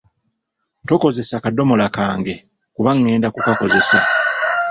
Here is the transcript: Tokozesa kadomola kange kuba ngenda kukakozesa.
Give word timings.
Tokozesa 0.87 1.35
kadomola 1.43 1.85
kange 1.95 2.35
kuba 2.75 2.91
ngenda 2.97 3.27
kukakozesa. 3.31 3.99